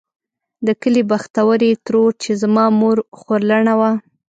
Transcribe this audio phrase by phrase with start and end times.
[0.65, 3.91] د کلي بختورې ترور چې زما مور خورلڼه وه.